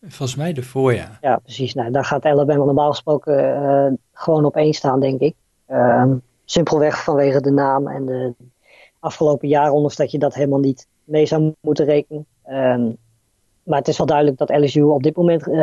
[0.00, 1.18] Volgens mij ervoor, ja.
[1.20, 1.74] Ja, precies.
[1.74, 5.34] Nou, daar gaat Alabama normaal gesproken uh, gewoon op één staan, denk ik.
[5.68, 6.12] Uh,
[6.44, 8.34] simpelweg vanwege de naam en de
[8.98, 12.26] afgelopen jaren, ondanks dat je dat helemaal niet mee zou moeten rekenen.
[13.68, 15.56] Maar het is wel duidelijk dat LSU op dit moment uh,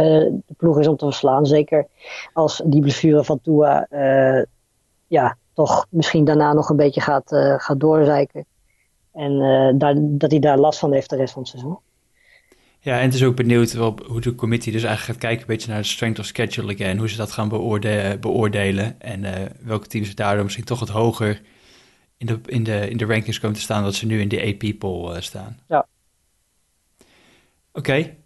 [0.45, 1.45] de ploeg is om te verslaan.
[1.45, 1.87] Zeker
[2.33, 4.43] als die blessure van Tua uh,
[5.07, 8.45] ja, toch misschien daarna nog een beetje gaat, uh, gaat doorzeiken.
[9.13, 9.37] En
[9.77, 11.77] daar, dat hij daar last van heeft de rest van het seizoen.
[12.79, 15.55] Ja, en het is ook benieuwd op hoe de committee dus eigenlijk gaat kijken een
[15.55, 19.01] beetje naar de strength of schedule en hoe ze dat gaan beoorde beoordelen.
[19.01, 19.23] En
[19.61, 21.41] welke teams daardoor misschien toch wat hoger
[22.17, 24.55] in de, in, de, in de rankings komen te staan dat ze nu in de
[24.55, 25.57] AP-poll staan.
[25.67, 25.87] Ja,
[27.75, 28.17] okay.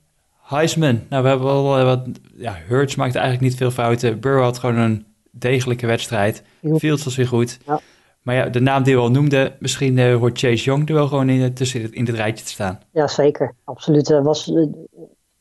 [0.42, 1.02] Heisman.
[1.10, 2.08] Nou, we hebben wel uh, wat...
[2.34, 4.20] Ja, Hurts maakt eigenlijk niet veel fouten.
[4.20, 6.44] Burrow had gewoon een degelijke wedstrijd.
[6.78, 7.58] Fields was weer goed.
[7.66, 7.80] Ja.
[8.22, 11.08] Maar ja, de naam die we al noemden, misschien uh, hoort Chase Young er wel
[11.08, 12.80] gewoon in, tussen in dit rijtje te staan.
[12.92, 13.56] Ja, zeker.
[13.64, 14.10] Absoluut.
[14.10, 14.44] Uh, was,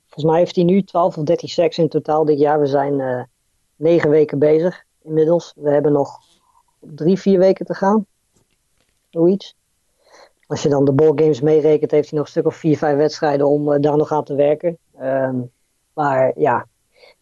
[0.06, 2.60] volgens mij heeft hij nu 12 of 13 sacks in totaal dit jaar.
[2.60, 3.26] We zijn
[3.76, 5.52] negen weken bezig inmiddels.
[5.56, 6.20] We hebben nog
[6.80, 8.06] drie, vier weken te gaan.
[9.10, 9.56] Zoiets.
[10.48, 13.46] Als je dan de ballgames meerekent, heeft hij nog een stuk of vier, vijf wedstrijden
[13.46, 14.78] om uh, daar nog aan te werken.
[15.02, 15.50] Um,
[15.94, 16.66] maar ja,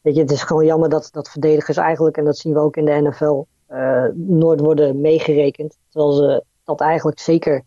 [0.00, 2.76] weet je, het is gewoon jammer dat, dat verdedigers eigenlijk, en dat zien we ook
[2.76, 5.78] in de NFL, eh, nooit worden meegerekend.
[5.88, 7.64] Terwijl ze dat eigenlijk zeker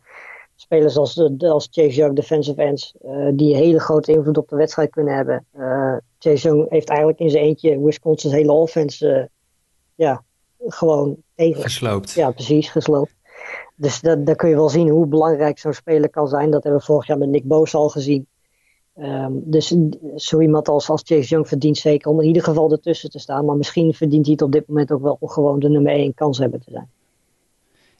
[0.55, 4.55] spelers als, als Chase Young, defensive ends, uh, die een hele grote invloed op de
[4.55, 5.45] wedstrijd kunnen hebben.
[6.19, 9.29] Chase Young heeft eigenlijk in zijn eentje Wisconsin's hele offense
[9.95, 10.23] ja,
[10.67, 12.11] gewoon gesloopt.
[12.11, 13.15] Ja, precies, gesloopt.
[13.79, 16.51] Dus dat, daar kun je wel zien hoe belangrijk zo'n speler kan zijn.
[16.51, 18.27] Dat hebben we vorig jaar met Nick Boos al gezien.
[18.97, 19.75] Um, dus
[20.15, 23.45] zo iemand als, als Chase Young verdient zeker om in ieder geval ertussen te staan.
[23.45, 26.13] Maar misschien verdient hij het op dit moment ook wel om gewoon de nummer 1
[26.13, 26.89] kans hebben te zijn.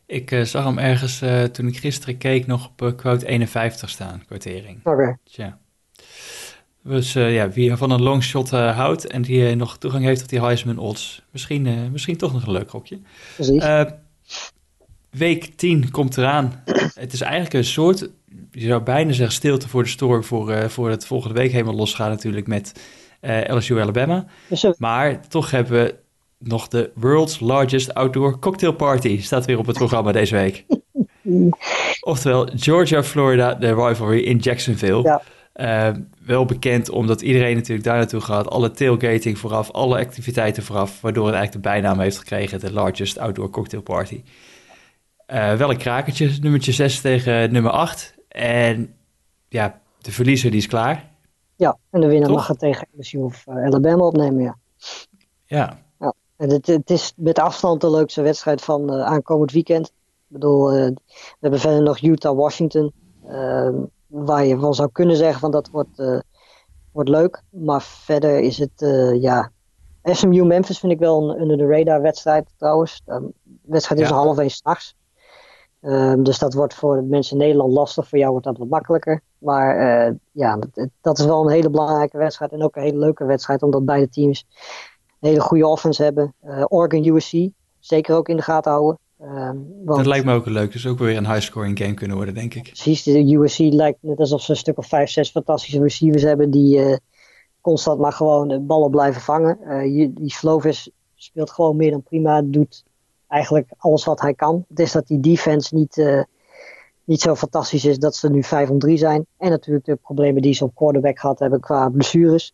[0.06, 3.90] Ik uh, zag hem ergens uh, toen ik gisteren keek nog op uh, quote 51
[3.90, 4.80] staan, kwartering.
[4.80, 4.90] Oké.
[4.90, 5.18] Okay.
[5.24, 5.58] Tja.
[6.84, 10.78] Dus ja, wie van een longshot houdt en die nog toegang heeft tot die Heisman
[10.78, 13.00] odds, misschien, misschien toch nog een leuk gokje.
[13.36, 13.64] Precies.
[15.10, 16.64] Week 10 komt eraan.
[16.94, 18.10] Het is eigenlijk een soort
[18.52, 21.76] je zou bijna zeggen stilte voor de storm voor, uh, voor het volgende week helemaal
[21.76, 22.74] losgaan natuurlijk met
[23.22, 24.26] uh, LSU Alabama.
[24.78, 25.96] Maar toch hebben we
[26.38, 30.66] nog de World's Largest Outdoor Cocktail Party staat weer op het programma deze week.
[32.02, 35.02] Oftewel Georgia-Florida, de rivalry in Jacksonville.
[35.02, 35.22] Ja.
[35.56, 35.96] Uh,
[36.26, 38.50] wel bekend omdat iedereen natuurlijk daar naartoe gaat.
[38.50, 41.02] Alle tailgating vooraf, alle activiteiten vooraf.
[41.02, 44.22] Waardoor het eigenlijk de bijnaam heeft gekregen, de Largest Outdoor Cocktail Party.
[45.34, 48.14] Uh, wel een krakertje, nummertje 6 tegen nummer 8.
[48.28, 48.96] En
[49.50, 51.10] ja, de verliezer die is klaar.
[51.56, 54.58] Ja, en de winnaar mag het tegen LSU of uh, Alabama opnemen, ja.
[55.46, 55.80] Ja.
[56.00, 56.14] ja.
[56.38, 59.88] En het, het is met afstand de leukste wedstrijd van uh, aankomend weekend.
[59.88, 59.94] Ik
[60.28, 62.92] bedoel, uh, we hebben verder nog Utah-Washington.
[64.08, 66.24] waar je van zou kunnen zeggen van dat wordt,
[66.92, 67.44] wordt leuk.
[67.50, 68.72] Maar verder is het,
[69.22, 69.52] ja...
[70.04, 73.02] SMU-Memphis vind ik wel een under the radar wedstrijd trouwens.
[73.06, 74.16] De wedstrijd is ja.
[74.16, 74.96] half één s'nachts.
[75.82, 78.08] Um, dus dat wordt voor mensen in Nederland lastig.
[78.08, 79.22] Voor jou wordt dat wat makkelijker.
[79.38, 82.52] Maar uh, ja, dat, dat, is wel een hele belangrijke wedstrijd.
[82.52, 83.64] En ook een hele leuke wedstrijd.
[83.64, 84.46] Omdat beide teams
[85.20, 86.34] een hele goede offense hebben.
[86.46, 87.50] Uh, Oregon USC.
[87.80, 89.00] Zeker ook in de gaten houden.
[89.22, 90.72] Um, want, dat lijkt me ook leuk.
[90.72, 92.64] Dus ook weer een high-scoring game kunnen worden, denk ik.
[92.64, 93.04] Precies.
[93.04, 96.52] De USC lijkt net alsof ze een stuk of vijf, zes fantastische receivers hebben.
[96.52, 96.96] Die uh,
[97.62, 99.58] constant maar gewoon de ballen blijven vangen.
[100.14, 102.42] die Slovis speelt gewoon meer dan prima.
[102.42, 102.84] Doet
[103.30, 104.66] eigenlijk alles wat hij kan.
[104.70, 106.24] Het is dat die defense niet, uh,
[107.04, 109.26] niet zo fantastisch is dat ze nu 5 om 3 zijn.
[109.38, 112.54] En natuurlijk de problemen die ze op quarterback gehad hebben qua blessures.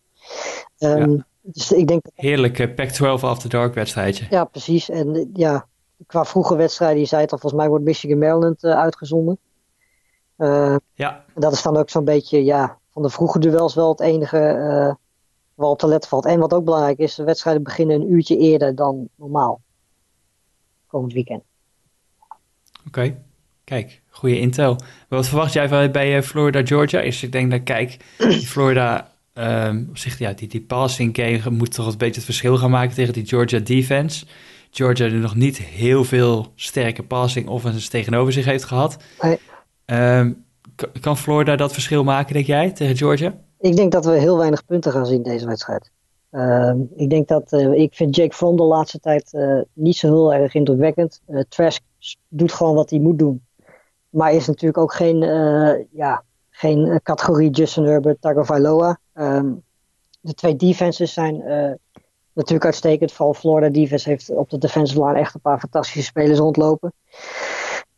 [0.78, 1.24] Um, ja.
[1.40, 2.12] Dus ik denk dat...
[2.14, 4.26] Heerlijke Pac-12 after dark wedstrijdje.
[4.30, 4.88] Ja, precies.
[4.90, 5.66] En ja,
[6.06, 9.38] qua vroege wedstrijden, je zei het al, volgens mij wordt Michigan Maryland uh, uitgezonden.
[10.38, 11.24] Uh, ja.
[11.34, 14.38] En dat is dan ook zo'n beetje, ja, van de vroege duels wel het enige
[14.38, 14.94] uh,
[15.54, 16.26] waar op te letten valt.
[16.26, 19.60] En wat ook belangrijk is, de wedstrijden beginnen een uurtje eerder dan normaal
[20.96, 21.42] komend weekend.
[22.86, 23.16] Oké, okay.
[23.64, 24.80] kijk, goede intel.
[25.08, 27.00] Wat verwacht jij bij Florida Georgia?
[27.00, 27.96] Is ik denk dat kijk,
[28.52, 32.56] Florida um, op zich ja, die, die passing game moet toch een beetje het verschil
[32.56, 34.26] gaan maken tegen die Georgia defense.
[34.70, 38.96] Georgia nu nog niet heel veel sterke passing offenses tegenover zich heeft gehad.
[39.20, 39.38] Nee.
[40.18, 40.44] Um,
[41.00, 43.34] kan Florida dat verschil maken, denk jij, tegen Georgia?
[43.60, 45.90] Ik denk dat we heel weinig punten gaan zien deze wedstrijd.
[46.30, 50.06] Uh, ik denk dat, uh, ik vind Jake Fromm de laatste tijd uh, niet zo
[50.06, 51.20] heel erg indrukwekkend.
[51.48, 51.82] Trask
[52.28, 53.44] doet gewoon wat hij moet doen.
[54.08, 55.18] Maar is natuurlijk ook geen,
[55.92, 58.98] ja, geen categorie Justin Herbert, Tagovailoa.
[59.14, 59.62] Um,
[60.20, 61.36] de twee defenses zijn
[62.32, 63.12] natuurlijk uitstekend.
[63.12, 66.92] Vooral Florida defense heeft op de defensive line echt een paar fantastische spelers rondlopen.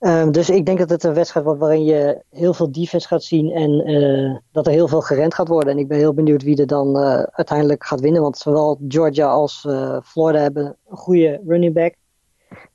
[0.01, 3.23] Um, dus ik denk dat het een wedstrijd wordt waarin je heel veel defense gaat
[3.23, 5.73] zien en uh, dat er heel veel gerend gaat worden.
[5.73, 8.23] En ik ben heel benieuwd wie er dan uh, uiteindelijk gaat winnen.
[8.23, 11.95] Want zowel Georgia als uh, Florida hebben een goede running back.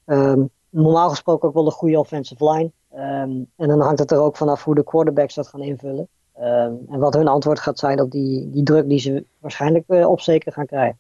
[0.06, 2.72] Um, normaal gesproken ook wel een goede offensive line.
[2.94, 6.08] Um, en dan hangt het er ook vanaf hoe de quarterbacks dat gaan invullen.
[6.34, 10.52] en wat hun antwoord gaat zijn op die, die druk die ze waarschijnlijk op zeker
[10.52, 10.98] gaan krijgen.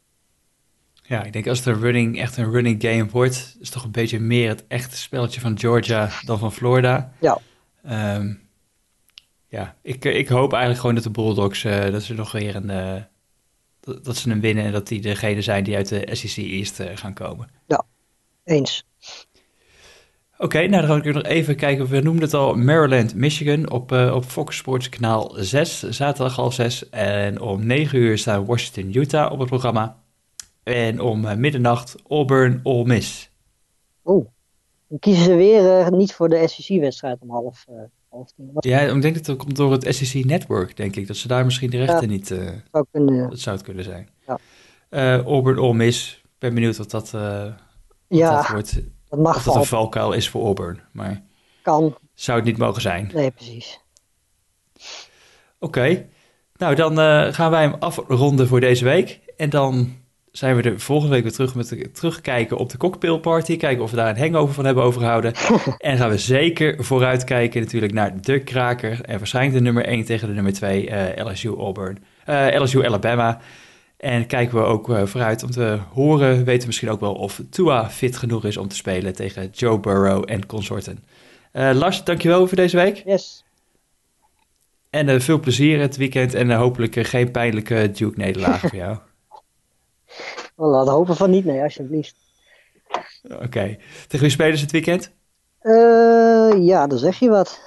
[1.05, 4.19] Ja, ik denk als de running echt een running game wordt, is toch een beetje
[4.19, 7.13] meer het echte spelletje van Georgia dan van Florida.
[7.19, 7.39] Ja.
[8.15, 8.41] Um,
[9.47, 12.69] ja, ik, ik hoop eigenlijk gewoon dat de Bulldogs, uh, dat ze nog weer een,
[12.69, 13.01] uh,
[13.79, 16.79] dat, dat, ze hem winnen en dat die degene zijn die uit de SEC East
[16.79, 17.49] uh, gaan komen.
[17.67, 17.83] Ja,
[18.43, 18.85] eens.
[20.33, 21.87] Oké, okay, nou dan ga ik nog even kijken.
[21.87, 26.89] We noemden het al Maryland, Michigan op, op Fox Sports kanaal 6, zaterdag half 6.
[26.89, 30.02] En om 9 uur staan Washington, Utah op het programma.
[30.63, 33.31] En om uh, middernacht Auburn Ole Miss.
[34.05, 34.27] Oeh,
[34.87, 37.75] dan kiezen ze weer uh, niet voor de SEC-wedstrijd om half, uh,
[38.09, 38.49] half tien.
[38.53, 41.07] Wat ja, ik denk dat dat komt door het SEC-network, denk ik.
[41.07, 42.27] Dat ze daar misschien de rechten ja, niet...
[42.71, 44.09] zou kunnen, dat zou het kunnen zijn.
[44.89, 45.17] Ja.
[45.17, 47.53] Auburn Ole Miss, ik ben benieuwd wat dat, wat
[48.07, 48.81] ja, dat wordt.
[49.09, 51.23] Dat mag of dat een valkuil is voor Auburn, maar...
[51.61, 51.97] Kan.
[52.13, 53.11] Zou het niet mogen zijn.
[53.13, 53.79] Nee, precies.
[55.59, 55.79] Oké.
[55.79, 56.09] Okay.
[56.55, 56.97] Nou, dan
[57.33, 59.19] gaan wij hem afronden voor deze week.
[59.37, 60.02] En dan
[60.33, 63.57] zijn we er volgende week weer terug met de, terugkijken op de cocktailparty.
[63.57, 65.33] Kijken of we daar een hangover van hebben overgehouden.
[65.77, 69.01] en gaan we zeker vooruitkijken natuurlijk naar de kraker.
[69.01, 72.03] En waarschijnlijk de nummer 1 tegen de nummer 2 uh, LSU Auburn.
[72.29, 73.39] Uh, LSU Alabama.
[73.97, 78.17] En kijken we ook vooruit om te horen, weten misschien ook wel of Tua fit
[78.17, 81.03] genoeg is om te spelen tegen Joe Burrow en consorten.
[81.51, 83.03] Lars, dankjewel voor deze week.
[83.05, 83.43] Yes.
[84.89, 88.97] En veel plezier het weekend en hopelijk geen pijnlijke Duke-nederlaag voor jou.
[90.55, 92.15] Laten hopen van niet, nee, alsjeblieft.
[93.23, 93.77] Oké.
[94.07, 95.11] Tegen wie spelen ze het weekend?
[95.61, 97.61] Uh, ja, dan zeg je wat.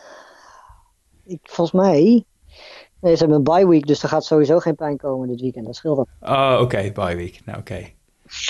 [1.24, 2.24] Ik, volgens mij...
[3.00, 5.66] Nee, ze hebben een bye week, dus er gaat sowieso geen pijn komen dit weekend.
[5.66, 6.08] Dat scheelt dat.
[6.20, 7.40] Oh, oké, okay, bye week.
[7.44, 7.72] Nou, oké.
[7.72, 7.94] Okay.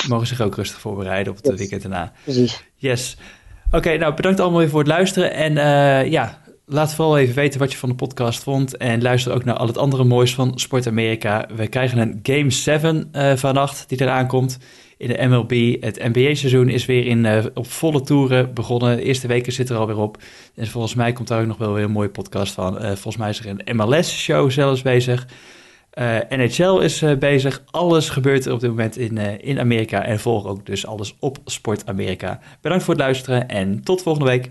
[0.08, 2.12] Mogen zich ook rustig voorbereiden op het weekend daarna.
[2.22, 2.64] Precies.
[2.74, 3.16] Yes.
[3.70, 5.32] Oké, nou bedankt allemaal weer voor het luisteren.
[5.32, 8.76] En uh, ja, laat vooral even weten wat je van de podcast vond.
[8.76, 11.48] En luister ook naar al het andere moois van Sport Amerika.
[11.56, 14.58] We krijgen een Game 7 uh, vannacht die eraan komt
[14.98, 15.82] in de MLB.
[15.82, 18.96] Het NBA-seizoen is weer in, uh, op volle toeren begonnen.
[18.96, 20.18] De eerste weken zitten er alweer op.
[20.54, 22.74] En volgens mij komt daar ook nog wel weer een mooie podcast van.
[22.74, 25.26] Uh, volgens mij is er een MLS-show zelfs bezig.
[26.28, 27.62] NHL is bezig.
[27.70, 30.04] Alles gebeurt er op dit moment in, in Amerika.
[30.04, 32.40] En volg ook dus alles op Sport Amerika.
[32.60, 34.50] Bedankt voor het luisteren en tot volgende week.